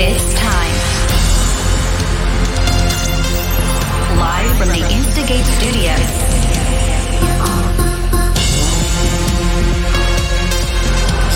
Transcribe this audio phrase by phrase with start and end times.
[0.00, 0.74] It's time.
[4.18, 6.00] Live from the Instigate Studios.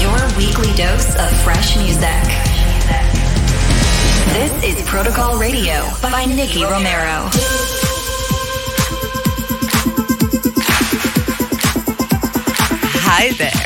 [0.03, 2.25] Your weekly dose of fresh music.
[4.33, 7.31] This is Protocol Radio by Nicky Romero.
[13.05, 13.62] Hi there.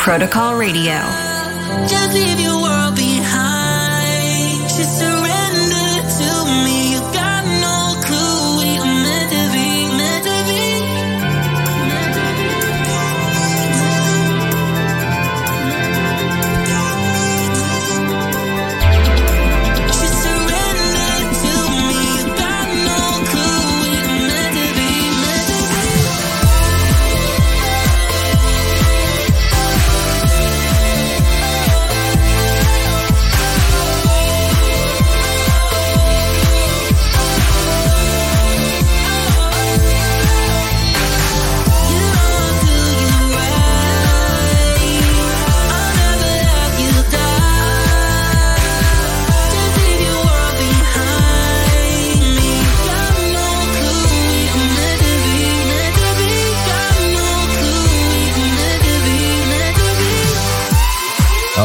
[0.00, 0.96] Protocol Radio.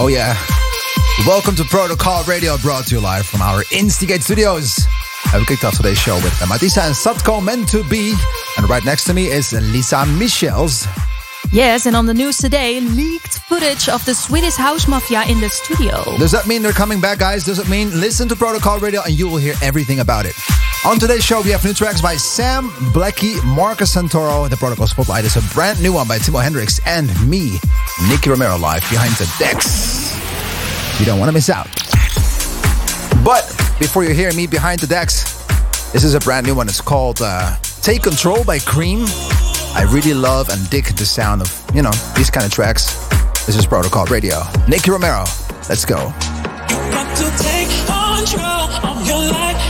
[0.05, 0.37] Oh, yeah.
[1.25, 4.85] Welcome to Protocol Radio, brought to you live from our Instigate studios.
[5.33, 8.13] And we kicked off today's show with Matisse and Sadko meant to be.
[8.55, 10.85] And right next to me is Lisa Michels.
[11.51, 15.49] Yes, and on the news today, leaked footage of the Swedish House Mafia in the
[15.49, 16.03] studio.
[16.19, 17.43] Does that mean they're coming back, guys?
[17.43, 20.35] Does it mean listen to Protocol Radio and you will hear everything about it?
[20.85, 24.47] On today's show, we have new tracks by Sam Blackie, Marcus Santoro.
[24.47, 27.59] The Protocol Spotlight is a brand new one by Timmo Hendriks and me,
[28.07, 30.13] Nicky Romero, live behind the decks.
[30.99, 31.65] You don't want to miss out.
[33.25, 33.47] But
[33.79, 35.43] before you hear me behind the decks,
[35.91, 36.67] this is a brand new one.
[36.67, 39.05] It's called uh, Take Control by Cream.
[39.73, 42.93] I really love and dig the sound of, you know, these kind of tracks.
[43.47, 44.43] This is Protocol Radio.
[44.67, 45.23] Nicky Romero,
[45.67, 46.13] let's go.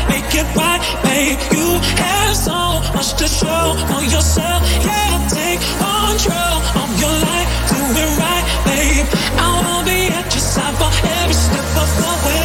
[0.09, 1.39] Make it right, babe.
[1.51, 4.61] You have so much to show for yourself.
[4.83, 9.07] Yeah, take control of your life, do it right, babe.
[9.37, 10.91] I wanna be at your side for
[11.21, 12.35] every step of the way.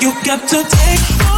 [0.00, 1.29] You got to take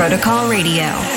[0.00, 1.09] Protocol Radio.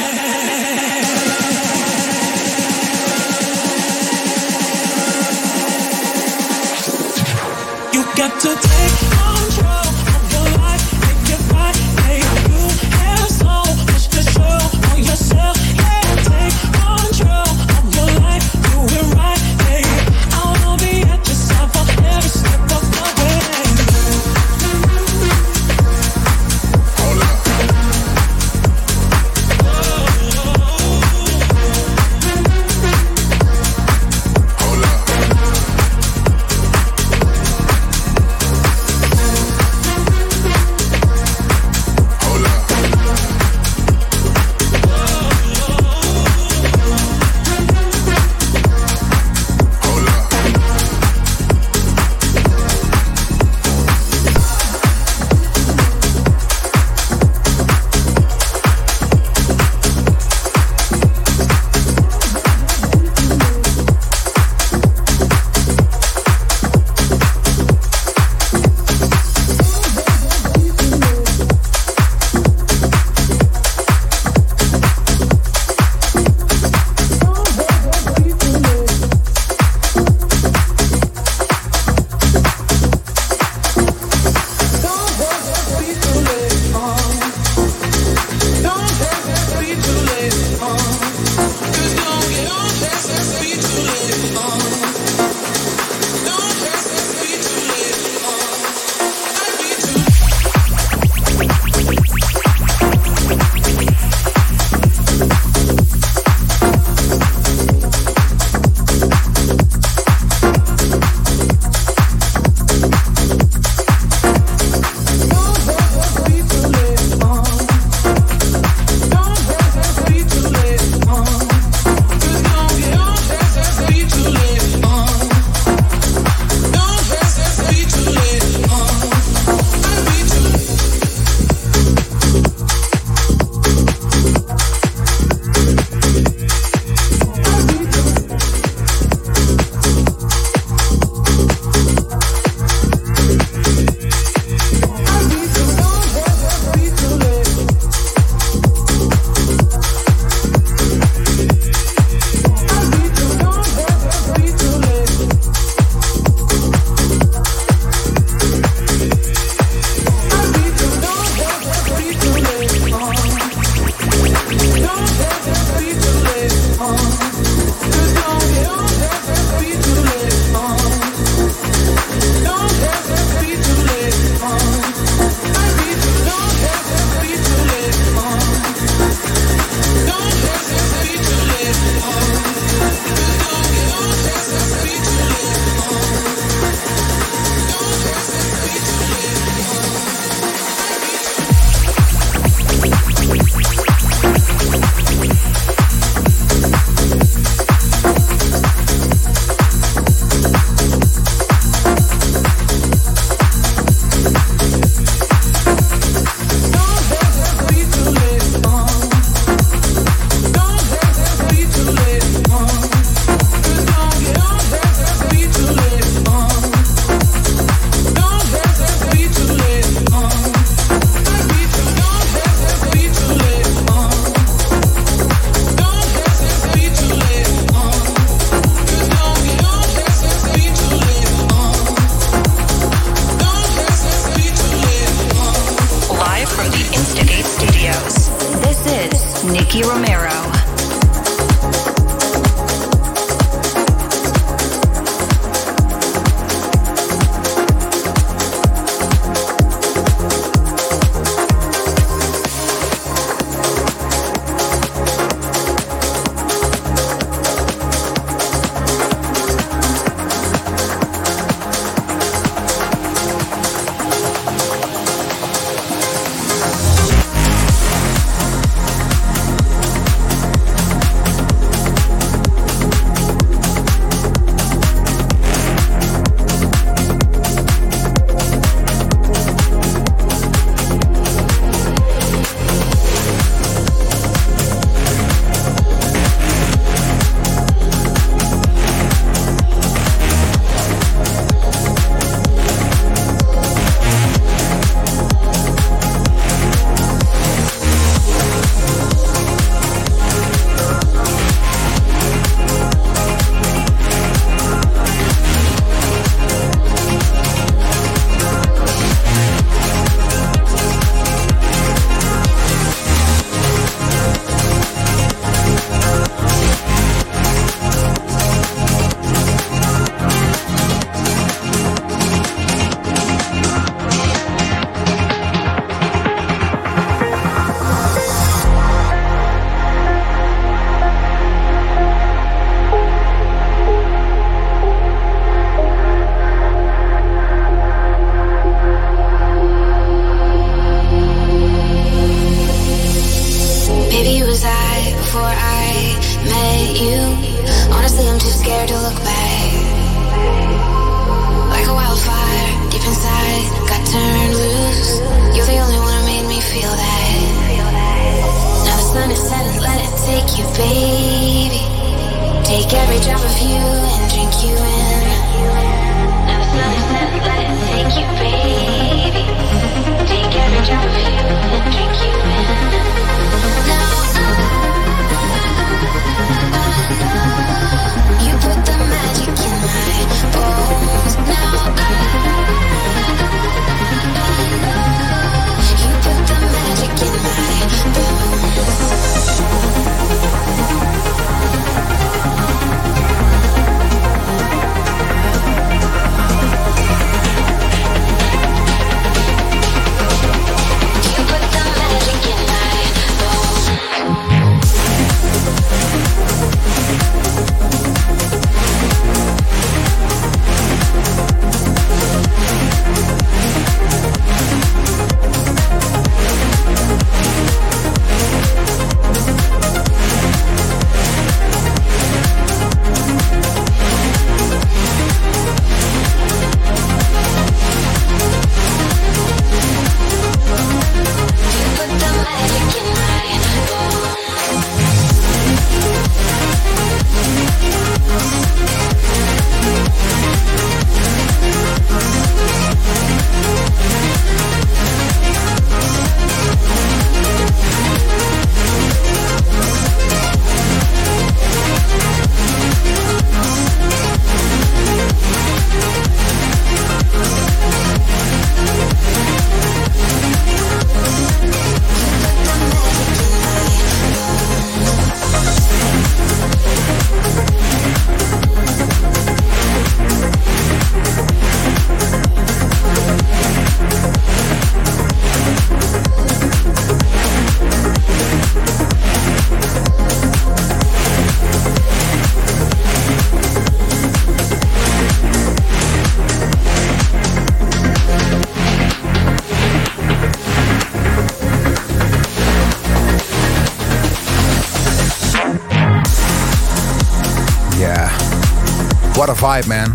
[499.63, 500.11] Vibe, man.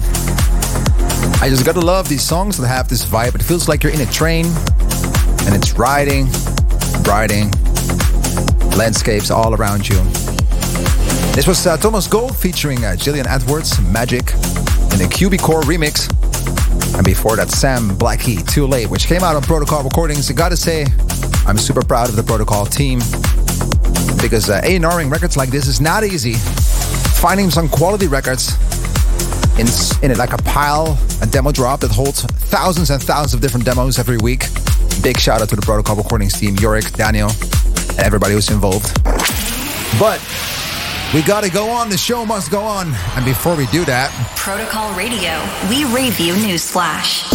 [1.40, 3.35] I just gotta love these songs that have this vibe.
[3.35, 4.45] It feels like you're in a train
[5.47, 6.28] and it's riding,
[7.05, 7.50] riding,
[8.76, 9.97] landscapes all around you.
[11.33, 14.33] This was uh, Thomas Gold featuring uh, Jillian Edwards, Magic,
[14.93, 16.12] in the Qubicore remix.
[16.95, 20.31] And before that, Sam Blackie, Too Late, which came out on Protocol Recordings.
[20.31, 20.85] I gotta say,
[21.47, 22.99] I'm super proud of the Protocol team
[24.21, 26.35] because uh, A&Ring records like this is not easy.
[27.14, 28.59] Finding some quality records
[29.58, 29.66] in,
[30.02, 33.66] in it like a pile, a demo drop that holds thousands and thousands of different
[33.66, 34.44] demos every week.
[35.02, 37.30] Big shout out to the Protocol Recordings team, Yorick, Daniel,
[37.90, 39.02] and everybody who's involved.
[39.98, 40.20] But
[41.14, 41.88] we gotta go on.
[41.88, 42.94] The show must go on.
[43.16, 45.40] And before we do that, Protocol Radio.
[45.68, 47.26] We Rave You Newsflash.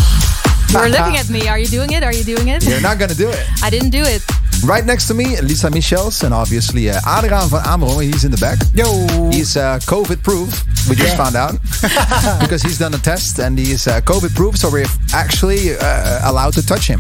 [0.72, 1.48] You're looking at me.
[1.48, 2.04] Are you doing it?
[2.04, 2.66] Are you doing it?
[2.66, 3.48] you're not gonna do it.
[3.62, 4.24] I didn't do it.
[4.66, 8.04] Right next to me, Lisa Michels, and obviously uh, Adriaan van Amerongen.
[8.14, 8.60] He's in the back.
[8.74, 8.86] Yo.
[9.30, 10.64] He's uh, COVID proof.
[10.90, 11.18] We just Yeah.
[11.24, 11.60] found out
[12.40, 16.54] because he's done a test and he's uh, COVID proof, so we're actually uh, allowed
[16.54, 17.00] to touch him.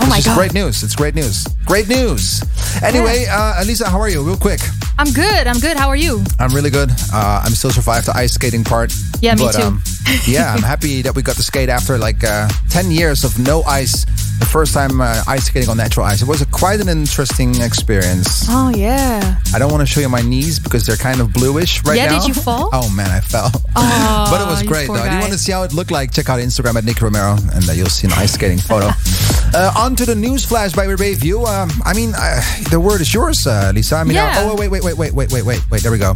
[0.00, 0.36] Oh my is god.
[0.36, 0.82] great news.
[0.82, 1.46] It's great news.
[1.64, 2.42] Great news.
[2.82, 4.22] Anyway, uh, Lisa, how are you?
[4.22, 4.60] Real quick.
[4.98, 5.46] I'm good.
[5.46, 5.76] I'm good.
[5.78, 6.22] How are you?
[6.38, 6.90] I'm really good.
[7.12, 8.92] Uh, I'm still survived the ice skating part.
[9.22, 9.62] Yeah, me but, too.
[9.62, 9.82] Um,
[10.26, 13.62] yeah, I'm happy that we got to skate after like uh, 10 years of no
[13.62, 14.04] ice
[14.42, 16.20] the first time uh, ice skating on natural ice.
[16.20, 18.46] It was a, quite an interesting experience.
[18.48, 19.38] Oh yeah.
[19.54, 22.06] I don't want to show you my knees because they're kind of bluish right yeah,
[22.06, 22.14] now.
[22.14, 22.68] Yeah, did you fall?
[22.72, 23.50] Oh man, I fell.
[23.76, 24.94] Oh, but it was great though.
[24.94, 25.06] Guy.
[25.06, 27.36] If you want to see how it looked like, check out Instagram at Nick Romero,
[27.54, 28.88] and uh, you'll see an ice skating photo.
[29.54, 31.44] uh, on to the news flash by Review.
[31.44, 33.96] Um, I mean, uh, the word is yours, uh, Lisa.
[33.96, 34.34] I mean, uh, yeah.
[34.38, 35.82] oh wait, wait, wait, wait, wait, wait, wait, wait.
[35.82, 36.14] There we go.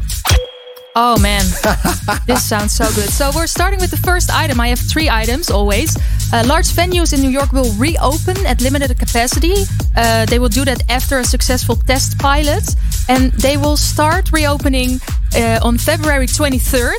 [0.98, 1.44] Oh man,
[2.26, 3.10] this sounds so good.
[3.10, 4.58] So we're starting with the first item.
[4.58, 5.94] I have three items always.
[6.32, 9.56] Uh, large venues in New York will reopen at limited capacity.
[9.94, 12.74] Uh, they will do that after a successful test pilot,
[13.10, 14.98] and they will start reopening
[15.36, 16.96] uh, on February 23rd.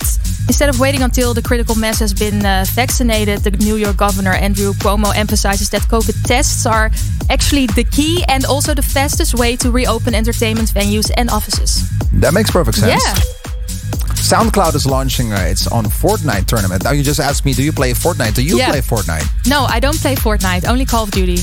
[0.47, 4.33] Instead of waiting until the critical mass has been uh, vaccinated, the New York governor
[4.33, 6.91] Andrew Cuomo emphasizes that COVID tests are
[7.31, 11.89] actually the key and also the fastest way to reopen entertainment venues and offices.
[12.13, 13.03] That makes perfect sense.
[13.03, 13.36] Yeah.
[14.21, 16.83] SoundCloud is launching uh, its own Fortnite tournament.
[16.83, 18.33] Now you just asked me, do you play Fortnite?
[18.35, 18.69] Do you Yeah.
[18.71, 19.25] play Fortnite?
[19.47, 21.37] No, I don't play Fortnite, only Call of Duty.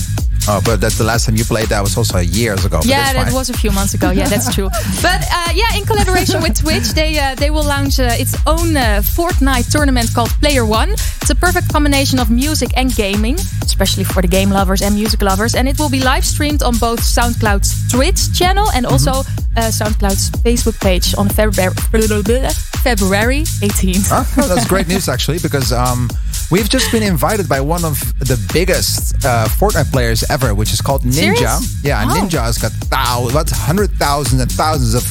[0.47, 1.69] Oh, but that's the last time you played.
[1.69, 2.81] That was also years ago.
[2.85, 4.11] yeah, that was a few months ago.
[4.11, 4.69] Yeah, that's true.
[5.03, 8.77] But uh, yeah, in collaboration with Twitch, they uh, they will launch uh, its own
[8.77, 10.91] uh, Fortnite tournament called Player One.
[11.23, 15.23] It's a perfect combination of music and gaming, especially for the game lovers and music
[15.23, 15.55] lovers.
[15.55, 19.11] And it will be live streamed on both SoundCloud's Twitch channel and also
[19.57, 21.73] uh, SoundCloud's Facebook page on February
[22.85, 24.09] February 18th.
[24.11, 24.25] Huh?
[24.37, 26.09] Well, that's great news, actually, because um,
[26.51, 30.81] we've just been invited by one of the biggest uh, Fortnite players ever, which is
[30.81, 31.13] called Ninja.
[31.37, 31.85] Serious?
[31.85, 32.15] Yeah, Wow.
[32.15, 35.05] Ninja has got thousands, hundred thousands and thousands of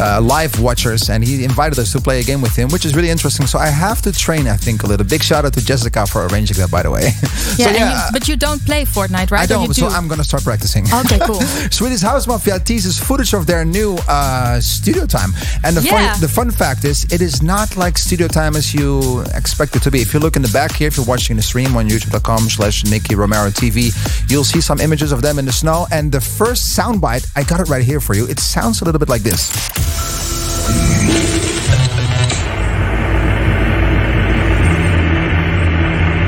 [0.00, 2.94] uh, live watchers, and he invited us to play a game with him, which is
[2.96, 3.46] really interesting.
[3.46, 5.04] So I have to train, I think, a little.
[5.06, 7.10] Big shout out to Jessica for arranging that, by the way.
[7.58, 9.42] Yeah, so and yeah, you, but you don't play Fortnite, right?
[9.42, 9.94] I don't, so do?
[9.94, 10.84] I'm gonna start practicing.
[10.86, 11.40] Okay, cool.
[11.70, 15.32] Swedish House Mafia teases footage of their new uh, studio time.
[15.64, 15.90] And the, Yeah.
[16.14, 19.82] funny, the fun fact is, it is not like studio time as you expect it
[19.82, 20.00] to be.
[20.00, 22.84] If you look in the back here, if you're watching the stream on youtube.com slash
[22.84, 23.90] Nicky Romero TV,
[24.30, 25.86] you'll see some images of them in the snow.
[25.90, 28.26] And the first soundbite, I got it right here for you.
[28.28, 29.50] It sounds a little bit like this.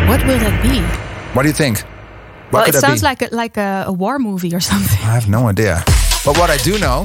[0.08, 0.80] What will that be?
[1.34, 1.80] What do you think?
[2.50, 3.04] What well, it sounds be?
[3.04, 4.98] like a, like a, a war movie or something.
[5.00, 5.82] I have no idea.
[6.24, 7.04] But what I do know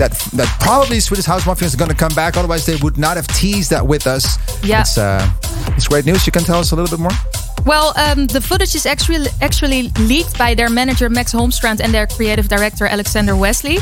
[0.00, 2.36] that that probably Swedish House Mafia is going to come back.
[2.36, 4.24] Otherwise, they would not have teased that with us.
[4.64, 4.80] Yeah.
[4.80, 5.22] It's uh,
[5.76, 6.26] it's great news.
[6.26, 7.16] You can tell us a little bit more.
[7.66, 12.06] Well, um, the footage is actually actually leaked by their manager Max Holmstrand and their
[12.06, 13.76] creative director Alexander Wessely.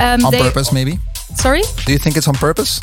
[0.00, 0.98] Um, On they- purpose, maybe.
[1.36, 1.62] Sorry?
[1.86, 2.78] Do you think it's on purpose?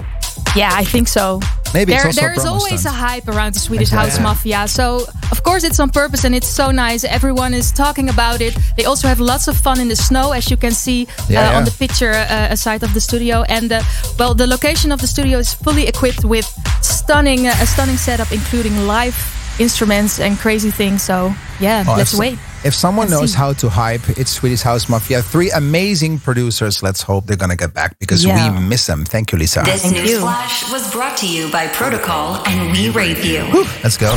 [0.56, 1.40] Yeah, I think so.
[1.74, 4.10] Maybe it's there, a there is always a hype around the Swedish Exactly.
[4.10, 4.68] House Mafia.
[4.68, 7.04] So, of course, it's on purpose and it's so nice.
[7.04, 8.58] Everyone is talking about it.
[8.76, 11.52] They also have lots of fun in the snow, as you can see Yeah, uh,
[11.52, 11.58] yeah.
[11.58, 13.44] on the picture uh, aside of the studio.
[13.44, 13.84] And, uh,
[14.18, 16.46] well, the location of the studio is fully equipped with
[16.82, 19.16] stunning, uh, a stunning setup, including live
[19.60, 21.04] instruments and crazy things.
[21.04, 22.40] So, yeah, Oh, let's wait.
[22.66, 23.38] If someone Let's knows see.
[23.38, 25.22] how to hype, it's Swedish House Mafia.
[25.22, 26.84] Three amazing producers.
[26.84, 28.60] Let's hope they're going to get back because Yeah.
[28.60, 29.06] we miss them.
[29.06, 29.62] Thank you, Lisa.
[29.64, 30.20] This Thank you.
[30.20, 33.44] newsflash was brought to you by Protocol and We Rave You.
[33.84, 34.12] Let's go.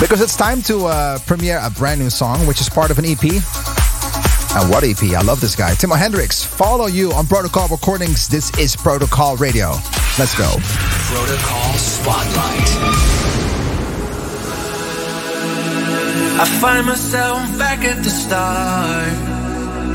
[0.00, 3.04] because it's time to uh, premiere a brand new song, which is part of an
[3.04, 3.22] EP.
[3.24, 5.02] And what EP?
[5.12, 5.72] I love this guy.
[5.72, 6.44] Timmo Hendriks.
[6.46, 8.28] Follow you on Protocol Recordings.
[8.28, 9.70] This is Protocol Radio.
[10.18, 10.48] Let's go.
[11.10, 13.15] Protocol Spotlight.
[16.38, 19.14] I find myself back at the start.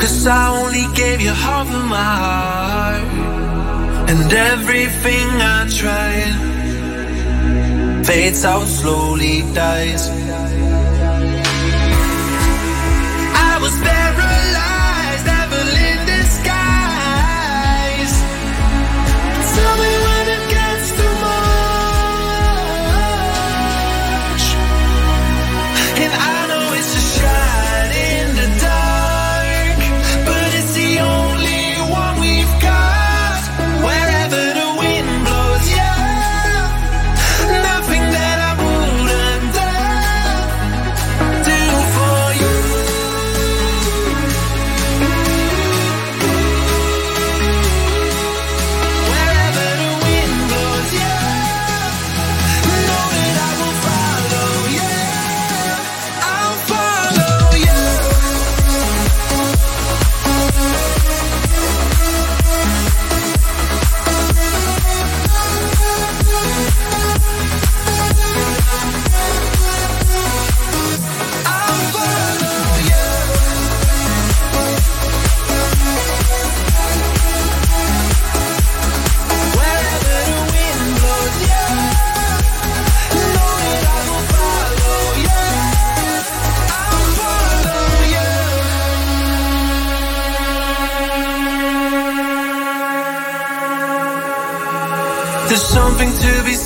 [0.02, 3.04] Cause I only gave you half of my heart.
[4.10, 6.34] And everything I tried
[8.06, 10.21] fades out, slowly dies.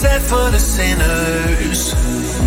[0.05, 1.81] set for the sinners.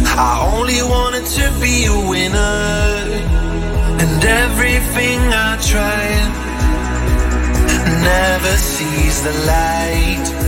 [0.06, 2.90] I only wanted to be a winner,
[4.02, 6.30] and everything I tried
[8.10, 10.47] never sees the light.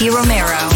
[0.00, 0.69] Nicky Romero.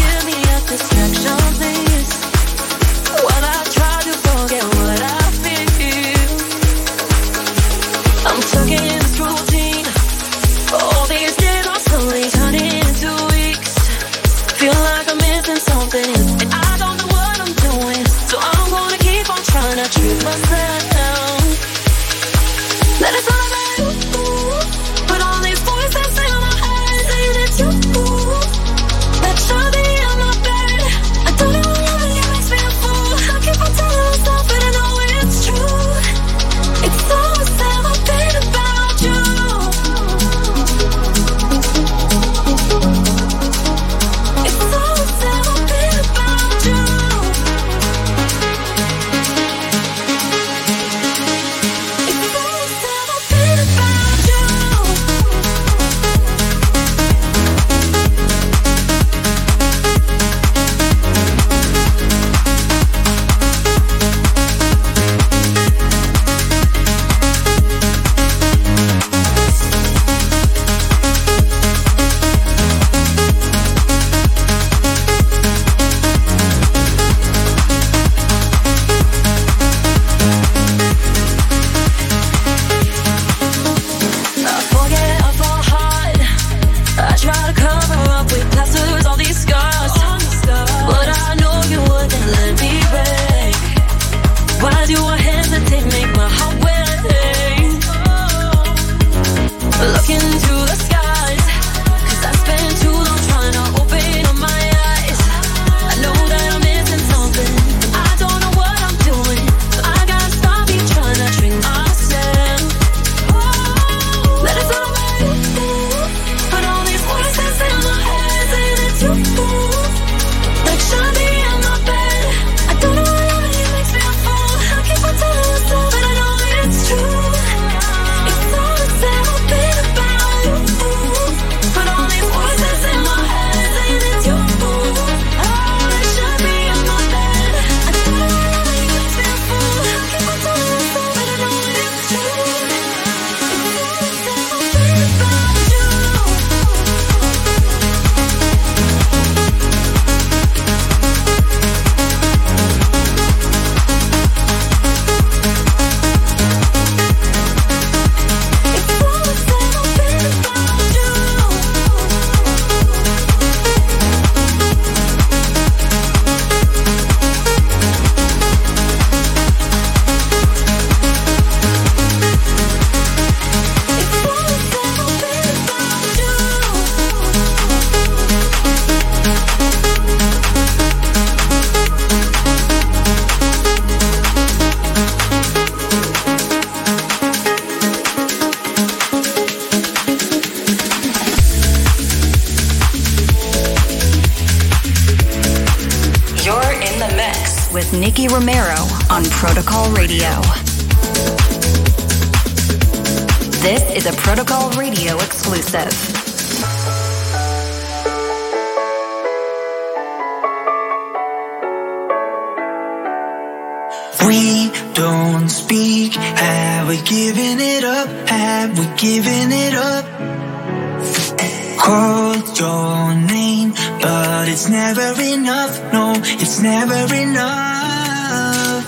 [224.45, 228.85] But it's never enough, no, it's never enough.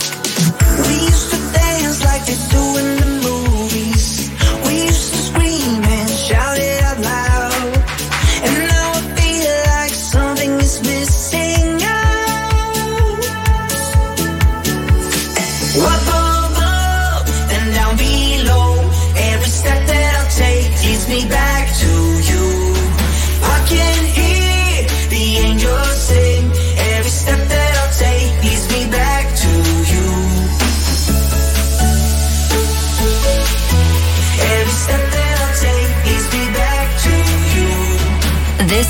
[0.85, 3.26] We used to dance like they do in the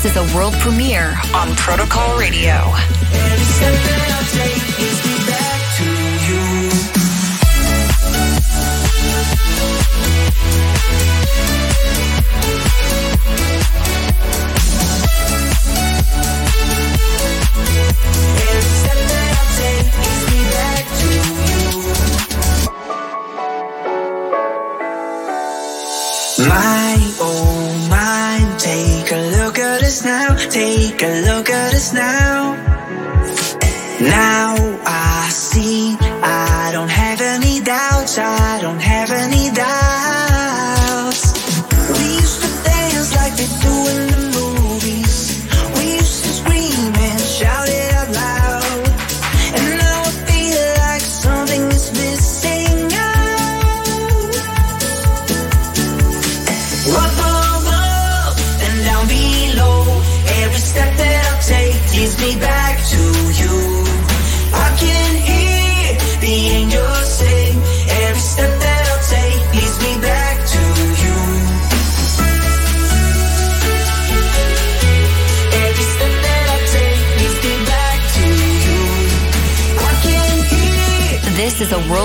[0.00, 2.97] This is a world premiere on Protocol Radio.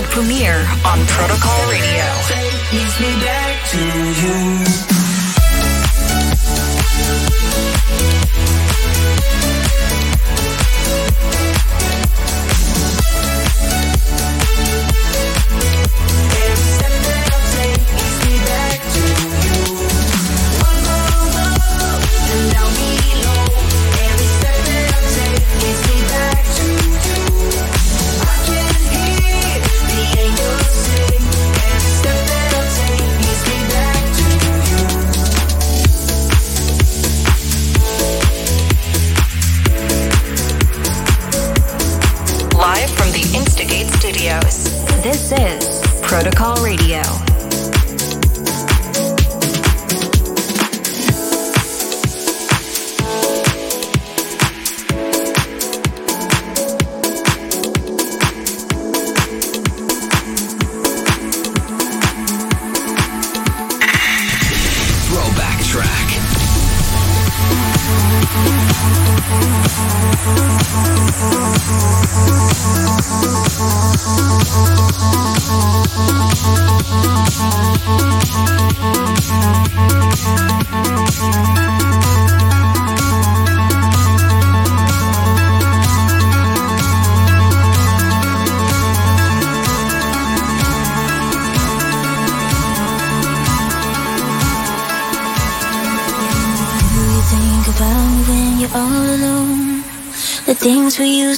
[0.10, 2.04] premiere on Protocol Radio.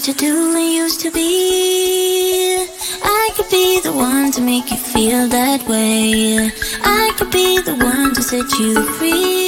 [0.07, 2.67] what you do and used to be.
[3.01, 6.51] I could be the one to make you feel that way.
[6.83, 9.44] I could be the one to set you free.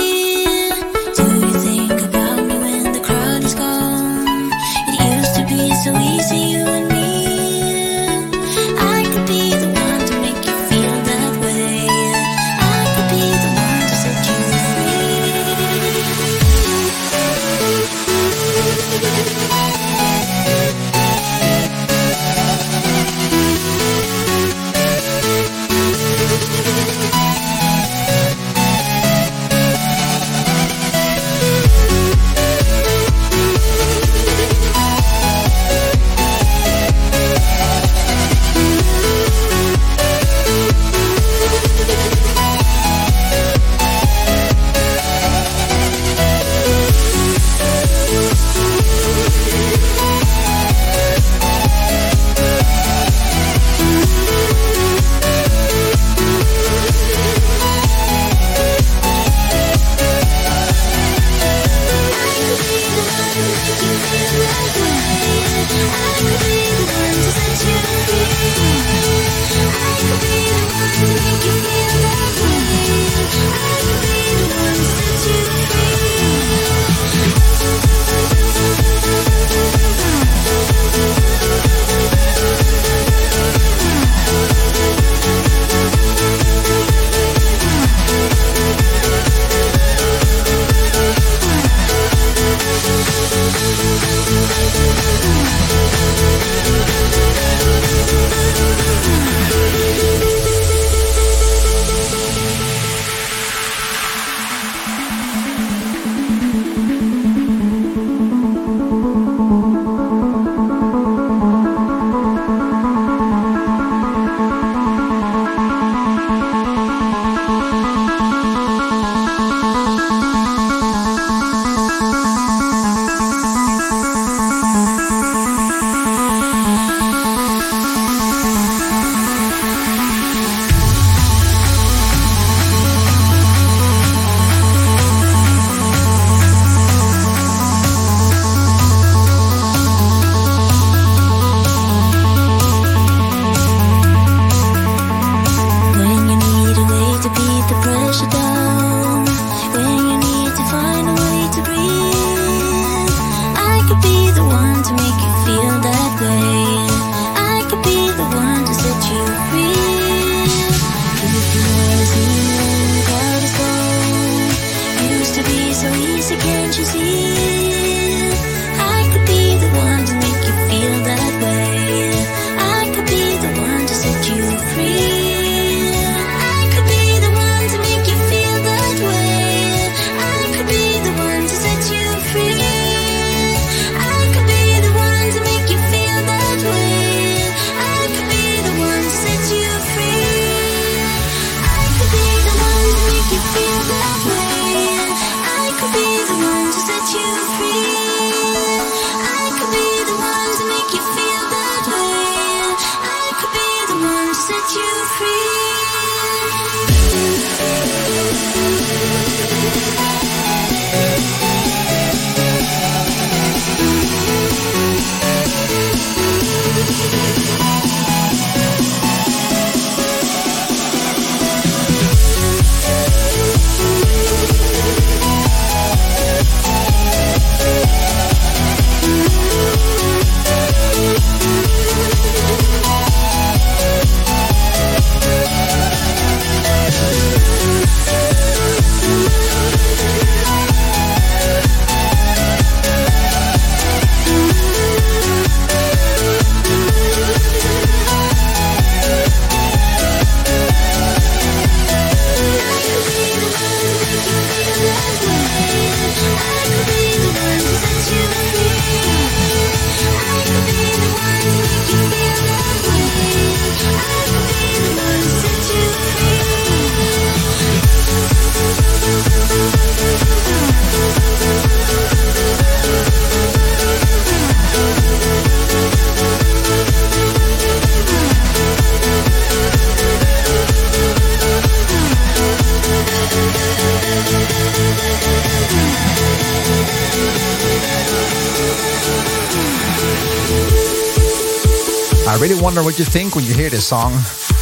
[292.28, 294.12] I really wonder what you think when you hear this song.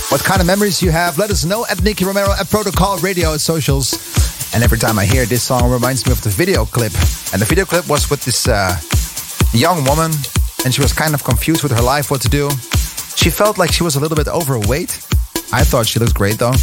[0.10, 1.18] What kind of memories you have?
[1.18, 3.94] Let us know at Nicky Romero at Protocol Radio at socials.
[4.54, 6.94] And every time I hear this song, reminds me of the video clip.
[7.34, 8.78] And the video clip was with this uh,
[9.52, 10.12] young woman,
[10.64, 12.52] and she was kind of confused with her life, what to do.
[13.16, 14.92] She felt like she was a little bit overweight.
[15.52, 16.54] I thought she looked great though.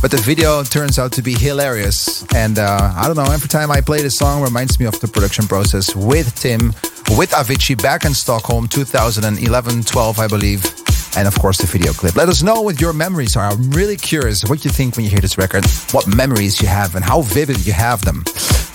[0.00, 2.24] But the video turns out to be hilarious.
[2.34, 5.08] And uh, I don't know, every time I play this song, reminds me of the
[5.08, 6.72] production process with Tim,
[7.10, 10.85] with Avicii back in Stockholm, 2011 12, I believe.
[11.16, 12.14] And of course, the video clip.
[12.14, 13.46] Let us know what your memories are.
[13.46, 16.94] I'm really curious what you think when you hear this record, what memories you have,
[16.94, 18.22] and how vivid you have them.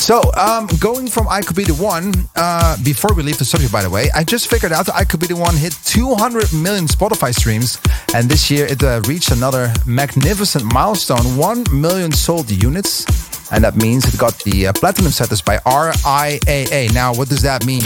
[0.02, 3.72] So, um, going from I Could Be the One, uh, before we leave the subject,
[3.72, 6.52] by the way, I just figured out that I Could Be the One hit 200
[6.54, 7.80] million Spotify streams.
[8.16, 13.06] And this year it uh, reached another magnificent milestone 1 million sold units.
[13.52, 16.92] And that means it got the uh, platinum status by RIAA.
[16.96, 17.84] Now, what does that mean?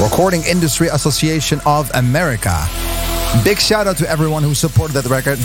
[0.00, 2.68] Recording Industry Association of America.
[3.40, 5.38] Big shout out to everyone who supported that record.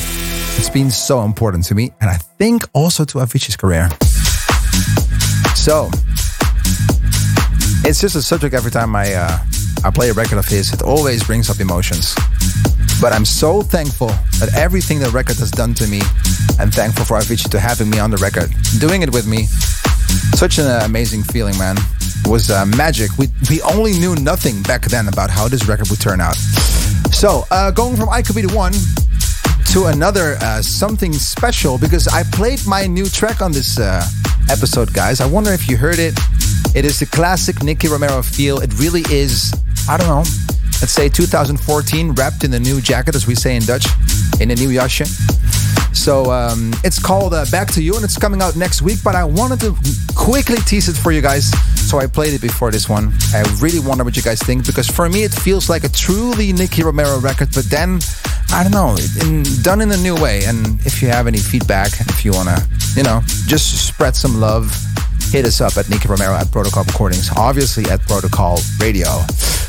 [0.60, 3.90] It's been so important to me, and I think also to Avicii's career.
[5.56, 5.90] So,
[7.88, 9.40] it's just a subject every time I uh,
[9.84, 10.72] I play a record of his.
[10.74, 12.14] It always brings up emotions.
[13.02, 14.10] But I'm so thankful
[14.40, 16.02] that everything the record has done to me,
[16.60, 19.48] and thankful for Avicii to having me on the record, doing it with me.
[20.34, 21.78] Such an amazing feeling, man.
[22.26, 23.18] It was uh, magic.
[23.18, 26.36] We we only knew nothing back then about how this record would turn out.
[27.12, 28.74] So, uh, going from I Could Be the One
[29.74, 34.04] to another uh, something special because I played my new track on this uh,
[34.50, 35.20] episode, guys.
[35.20, 36.18] I wonder if you heard it.
[36.76, 38.60] It is the classic Nicky Romero feel.
[38.60, 39.54] It really is,
[39.90, 40.24] I don't know,
[40.80, 43.88] let's say 2014, wrapped in the new jacket, as we say in Dutch,
[44.40, 45.08] in a new jasje.
[45.98, 49.00] So um, it's called uh, Back to You and it's coming out next week.
[49.04, 49.76] But I wanted to
[50.16, 51.52] quickly tease it for you guys.
[51.90, 53.14] So I played it before this one.
[53.34, 56.54] I really wonder what you guys think because for me it feels like a truly
[56.54, 57.50] Nicky Romero record.
[57.54, 58.00] But then,
[58.52, 60.46] I don't know, in, done in a new way.
[60.46, 64.40] And if you have any feedback, if you want to, you know, just spread some
[64.40, 64.72] love,
[65.32, 69.08] hit us up at Nicky Romero at Protocol Recordings, obviously at Protocol Radio.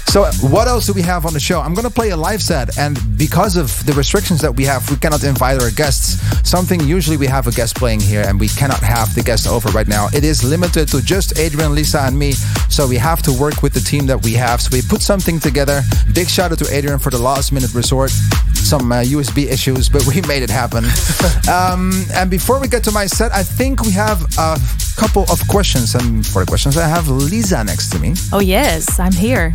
[0.08, 1.60] So, what else do we have on the show?
[1.60, 4.88] I'm going to play a live set, and because of the restrictions that we have,
[4.90, 6.16] we cannot invite our guests.
[6.48, 9.68] Something usually we have a guest playing here, and we cannot have the guest over
[9.72, 10.08] right now.
[10.14, 12.32] It is limited to just Adrian, Lisa, and me,
[12.70, 14.62] so we have to work with the team that we have.
[14.62, 15.82] So, we put something together.
[16.14, 18.10] Big shout out to Adrian for the last minute resort.
[18.54, 20.86] Some uh, USB issues, but we made it happen.
[21.52, 24.58] um, and before we get to my set, I think we have a
[24.96, 25.94] couple of questions.
[25.94, 28.14] And for the questions, I have Lisa next to me.
[28.32, 29.54] Oh, yes, I'm here.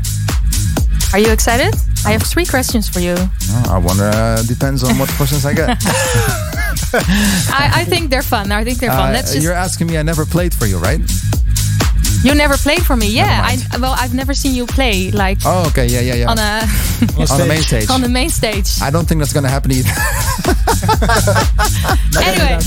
[1.13, 1.73] Are you excited?
[2.05, 3.15] I have three questions for you.
[3.17, 5.69] Oh, I wonder, uh, depends on what questions I get.
[7.53, 8.51] I, I think they're fun.
[8.51, 9.09] I think they're fun.
[9.11, 9.43] Uh, Let's just.
[9.43, 10.99] You're asking me, I never played for you, right?
[12.23, 13.07] You never played for me.
[13.09, 15.87] Yeah, I well, I've never seen you play like Oh, okay.
[15.87, 16.29] Yeah, yeah, yeah.
[16.31, 16.61] on a
[17.33, 17.89] On the main stage.
[17.89, 18.69] on the main stage.
[18.81, 19.89] I don't think that's gonna happen either.
[22.17, 22.59] Anyway,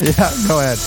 [0.00, 0.78] yeah, go ahead.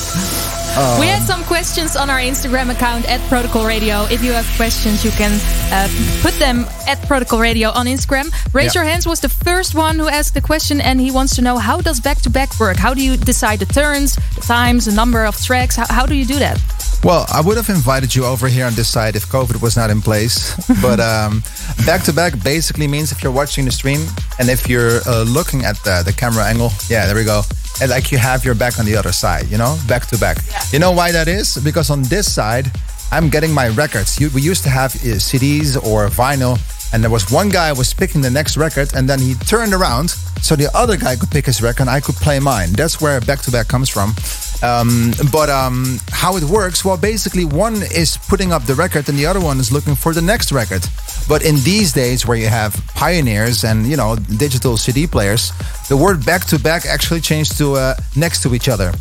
[0.99, 4.03] We had some questions on our Instagram account at Protocol Radio.
[4.05, 5.31] If you have questions, you can
[5.71, 5.89] uh,
[6.21, 8.31] put them at Protocol Radio on Instagram.
[8.53, 8.81] Raise Yeah.
[8.81, 11.57] Your Hands was the first one who asked the question, and he wants to know
[11.57, 12.77] how does back to back work?
[12.77, 15.75] How do you decide the turns, the times, the number of tracks?
[15.75, 16.57] How, how do you do that?
[17.03, 19.89] Well, I would have invited you over here on this side if COVID was not
[19.89, 20.55] in place.
[20.81, 21.43] but um,
[21.85, 24.01] back to back basically means if you're watching the stream
[24.37, 27.41] and if you're uh, looking at the, the camera angle, yeah, there we go.
[27.81, 30.37] And like you have your back on the other side, you know, back to back.
[30.71, 31.57] You know why that is?
[31.63, 32.71] Because on this side,
[33.11, 34.19] I'm getting my records.
[34.19, 36.59] You, we used to have uh, CDs or vinyl,
[36.93, 40.09] and there was one guy was picking the next record, and then he turned around
[40.41, 42.73] so the other guy could pick his record, and I could play mine.
[42.73, 44.13] That's where back to back comes from.
[44.61, 46.83] Um, but um, how it works?
[46.83, 50.13] Well, basically, one is putting up the record, and the other one is looking for
[50.13, 50.83] the next record.
[51.27, 55.51] But in these days, where you have pioneers and you know digital CD players,
[55.87, 58.91] the word back to back actually changed to uh, next to each other,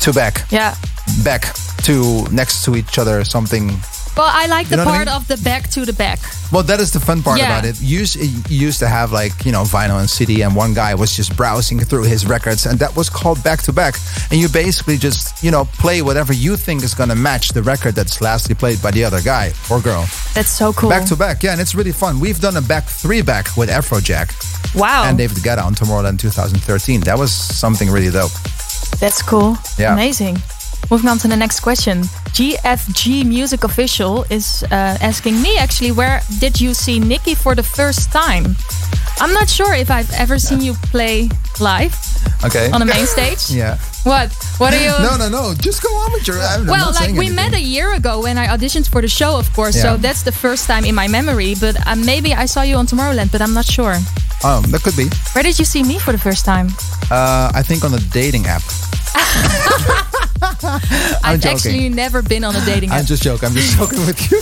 [0.00, 0.74] to back Yeah.
[1.22, 1.54] back
[1.84, 3.70] to next to each other something
[4.16, 5.16] Well, I like the know what I part mean?
[5.16, 6.18] of the back to the back.
[6.52, 7.50] well that is the fun part Yeah.
[7.50, 10.72] about it used it used to have like you know vinyl and cd and one
[10.74, 13.94] guy was just browsing through his records and that was called back to back
[14.30, 17.62] and you basically just you know play whatever you think is going to match the
[17.62, 20.04] record that's lastly played by the other guy or girl
[20.36, 20.88] That's so cool.
[20.88, 23.68] back to back yeah and it's really fun we've done a back three back with
[23.68, 24.28] afrojack
[24.74, 25.02] wow.
[25.06, 28.32] and david guetta on tomorrowland 2013 that was something really dope
[29.00, 29.58] That's cool.
[29.78, 29.92] Yeah.
[29.92, 30.36] Amazing.
[30.90, 32.02] Moving on to the next question.
[32.36, 37.62] GFG Music Official is uh, asking me actually, where did you see Nicky for the
[37.62, 38.54] first time?
[39.18, 41.28] I'm not sure if I've ever seen you play
[41.58, 41.94] live
[42.44, 43.48] okay on the main stage.
[43.50, 44.28] yeah What?
[44.58, 44.92] What are you?
[45.08, 47.34] no no no just go on with your I'm, well, like we anything.
[47.34, 49.74] met a year ago when I auditioned for the show, of course.
[49.76, 49.82] Yeah.
[49.82, 51.54] So that's the first time in my memory.
[51.58, 53.96] But uh, maybe I saw you on Tomorrowland, but I'm not sure.
[54.44, 56.68] Oh that could be Where did you see me for the first time?
[57.10, 58.62] uh, i think on a dating app
[61.24, 61.56] I've joking.
[61.56, 62.98] actually never been on a dating app.
[63.00, 63.48] I'm just joking.
[63.48, 64.38] I'm just joking with you.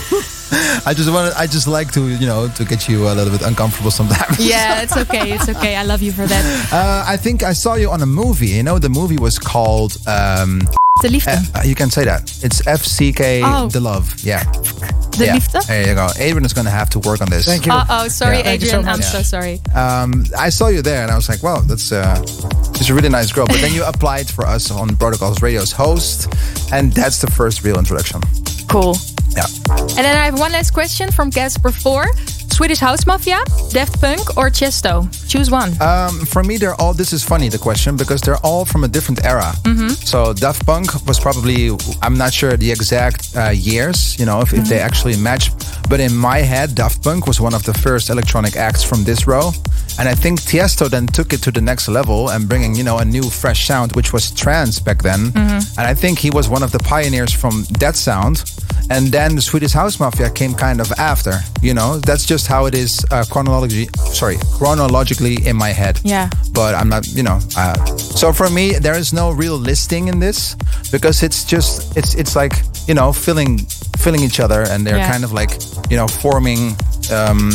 [0.85, 3.41] I just want I just like to, you know, to get you a little bit
[3.41, 4.37] uncomfortable sometimes.
[4.45, 5.31] yeah, it's okay.
[5.31, 5.75] It's okay.
[5.77, 6.43] I love you for that.
[6.71, 8.47] Uh, I think I saw you on a movie.
[8.49, 9.97] You know, the movie was called.
[10.05, 10.59] Um,
[11.01, 11.37] De liefde.
[11.55, 12.21] uh, you can say that.
[12.43, 13.67] It's FCK Oh.
[13.69, 14.13] The Love.
[14.23, 14.43] Yeah.
[15.17, 15.33] De yeah.
[15.35, 15.65] liefde?
[15.67, 16.07] There you go.
[16.17, 17.45] Adrian is going to have to work on this.
[17.45, 17.71] Thank you.
[17.73, 18.43] Uh oh, sorry, Yeah.
[18.43, 18.89] Thank you so Adrian.
[18.93, 19.07] I'm much.
[19.07, 19.59] so sorry.
[19.73, 22.15] Um, I saw you there and I was like, wow, that's uh,
[22.75, 23.45] she's a really nice girl.
[23.47, 26.27] But then you applied for us on Protocols Radio's host,
[26.71, 28.21] and that's the first real introduction.
[28.67, 28.97] Cool.
[29.35, 29.45] Yeah.
[29.69, 32.05] And then I have one last question from Casper 4.
[32.55, 33.39] Swedish House Mafia,
[33.71, 35.03] Daft Punk, or Tiesto?
[35.27, 35.69] Choose one.
[35.81, 36.93] Um, for me, they're all.
[36.93, 39.51] This is funny the question because they're all from a different era.
[40.05, 44.53] So Daft Punk was probably I'm not sure the exact uh, years, you know, if,
[44.53, 45.51] if they actually match.
[45.89, 49.27] But in my head, Daft Punk was one of the first electronic acts from this
[49.27, 49.51] row,
[49.99, 52.97] and I think Tiesto then took it to the next level and bringing you know
[52.99, 55.31] a new fresh sound, which was trance back then.
[55.77, 58.43] And I think he was one of the pioneers from that sound.
[58.89, 61.39] And then the Swedish House Mafia came kind of after.
[61.61, 63.87] You know, that's just how it is uh, chronology.
[64.13, 66.29] Sorry, chronologically in my head Yeah.
[66.53, 67.39] but I'm not, you know.
[67.57, 70.55] Uh, so for me, there is no real listing in this
[70.91, 72.53] because it's just it's it's like
[72.87, 73.65] you know filling
[73.97, 75.11] filling each other, and they're Yeah.
[75.11, 75.51] kind of like
[75.89, 76.75] you know forming
[77.11, 77.51] um,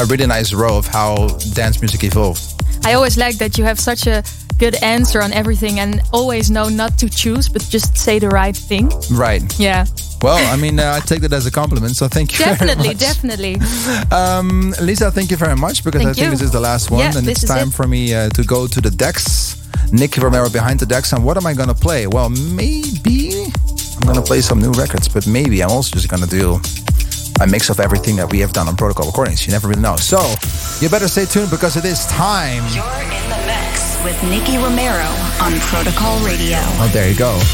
[0.00, 2.42] a really nice row of how dance music evolved.
[2.84, 4.22] I always like that you have such a
[4.58, 8.56] good answer on everything and always know not to choose, but just say the right
[8.56, 8.90] thing.
[9.10, 9.42] Right.
[9.58, 9.86] Yeah.
[10.22, 11.96] Well, I mean, uh, I take that as a compliment.
[11.96, 12.44] So thank you.
[12.44, 13.56] Definitely, definitely.
[14.10, 17.00] Um, Lisa, thank you very much because Thank I think this is the last one,
[17.00, 17.74] Yeah, and it's time it.
[17.74, 19.60] for me uh, to go to the decks.
[19.92, 22.06] Nicky Romero behind the decks, and what am I gonna play?
[22.06, 23.44] Well, maybe
[23.96, 26.58] I'm gonna play some new records, but maybe I'm also just gonna do
[27.40, 29.46] a mix of everything that we have done on Protocol Recordings.
[29.46, 29.96] You never really know.
[29.96, 30.18] So
[30.80, 32.62] you better stay tuned because it is time.
[32.72, 35.08] You're in the mix with Nicky Romero
[35.42, 36.58] on Protocol Radio.
[36.80, 37.38] Oh, there you go.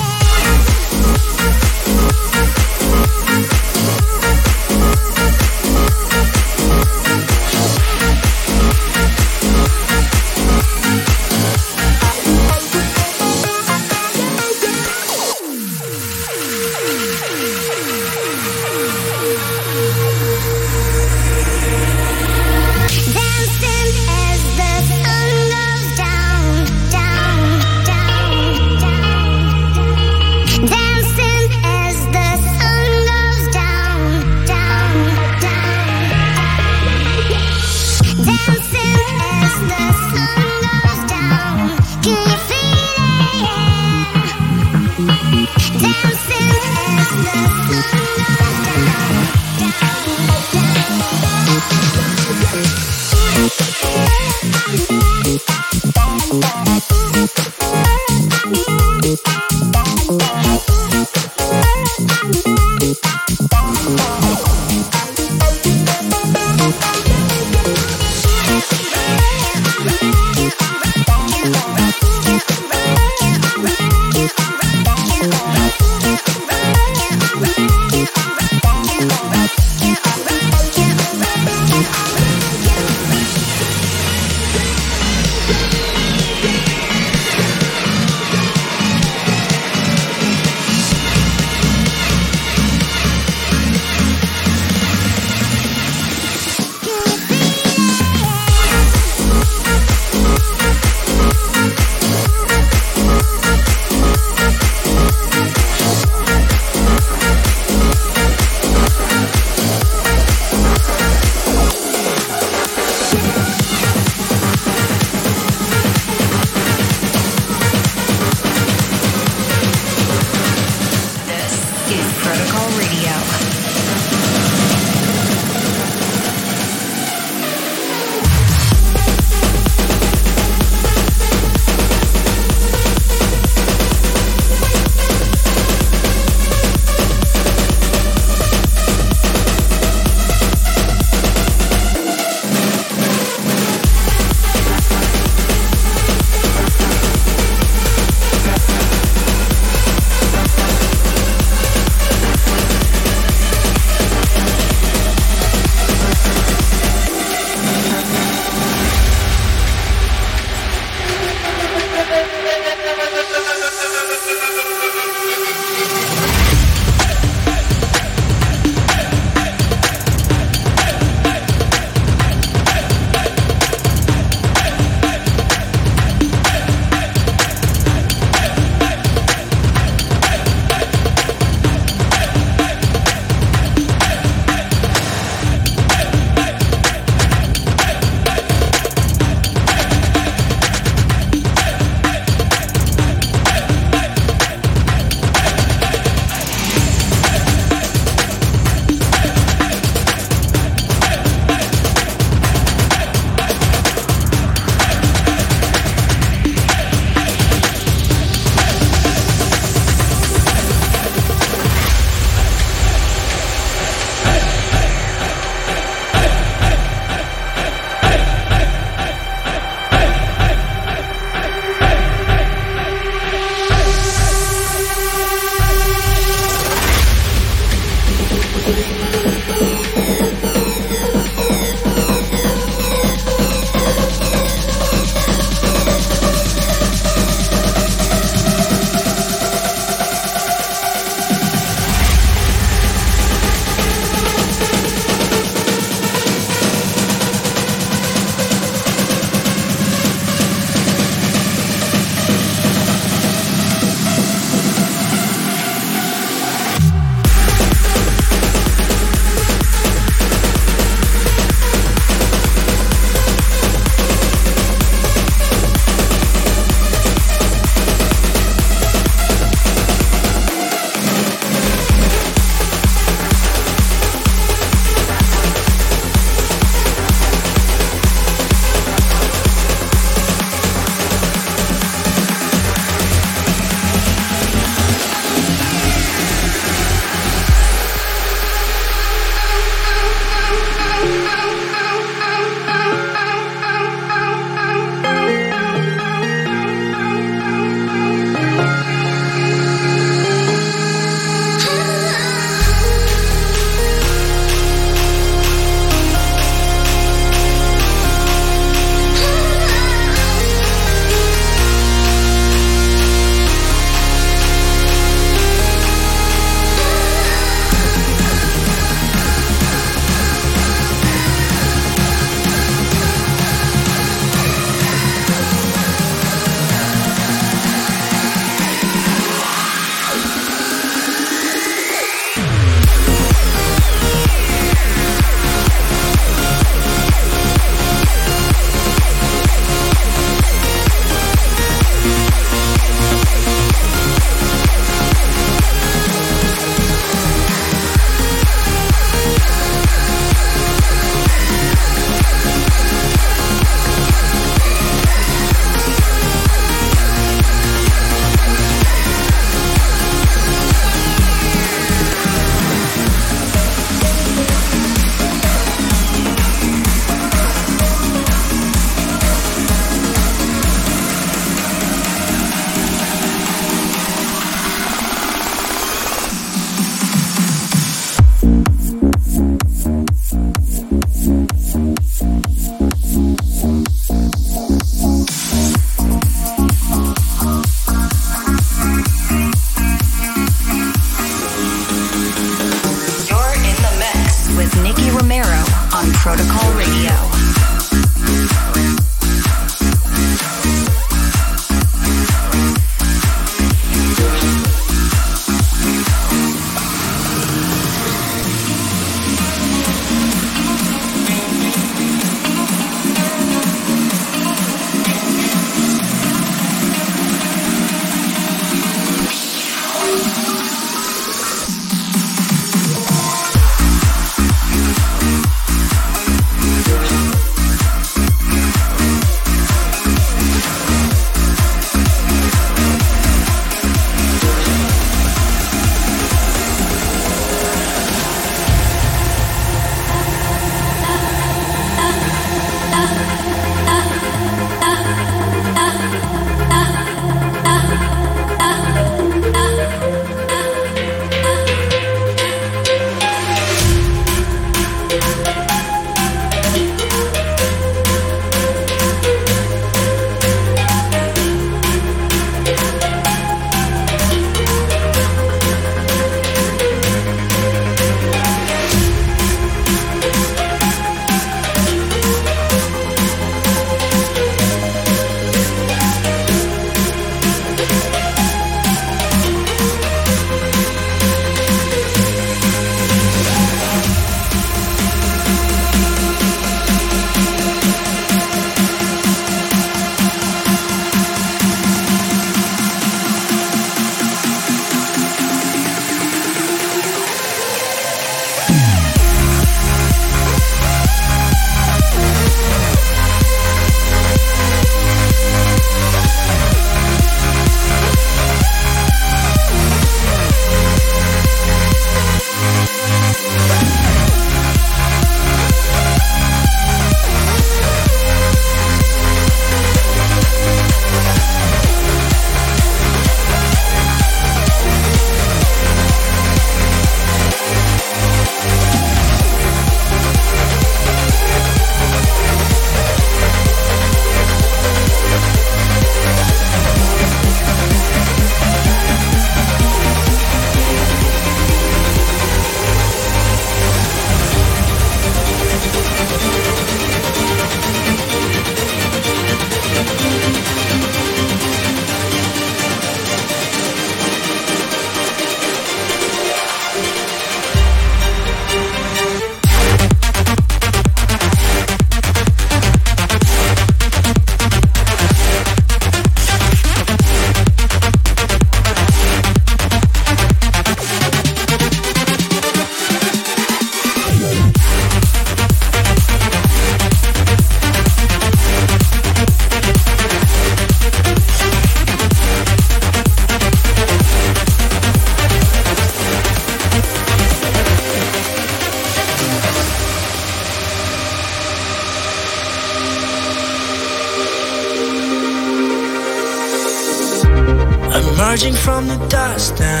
[599.69, 600.00] the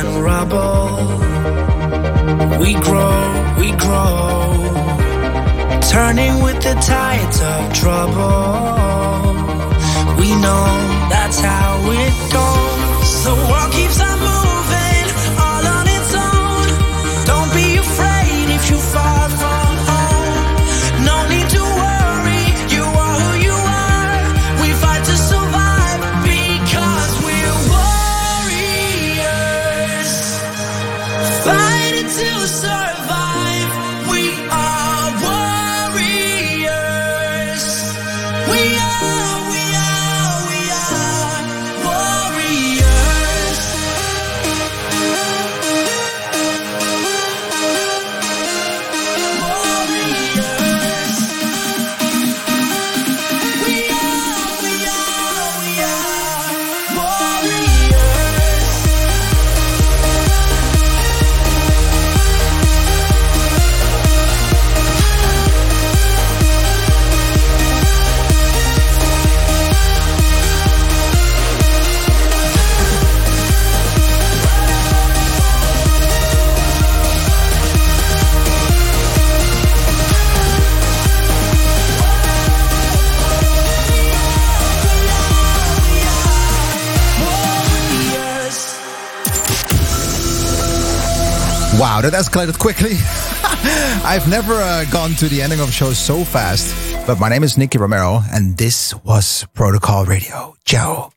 [92.01, 92.93] Wow, that escalated quickly.
[94.03, 96.73] I've never uh, gone to the ending of a show so fast.
[97.05, 100.55] But my name is Nicky Romero, and this was Protocol Radio.
[100.65, 101.11] Ciao.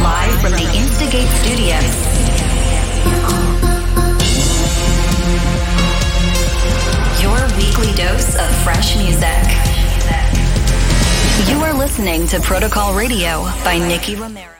[0.00, 1.96] Live from the Instigate Studios.
[7.20, 9.67] Your weekly dose of fresh music.
[11.46, 14.57] You are listening to Protocol Radio by Nicky Romero.